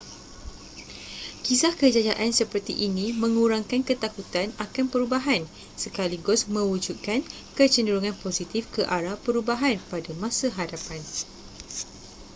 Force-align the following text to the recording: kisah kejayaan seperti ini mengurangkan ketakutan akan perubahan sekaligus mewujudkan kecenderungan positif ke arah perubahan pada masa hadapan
kisah 1.45 1.73
kejayaan 1.81 2.31
seperti 2.39 2.73
ini 2.87 3.07
mengurangkan 3.21 3.81
ketakutan 3.89 4.47
akan 4.65 4.85
perubahan 4.93 5.41
sekaligus 5.83 6.41
mewujudkan 6.55 7.19
kecenderungan 7.57 8.15
positif 8.23 8.63
ke 8.75 8.81
arah 8.97 9.13
perubahan 9.25 9.77
pada 9.93 10.09
masa 10.23 10.47
hadapan 10.57 10.97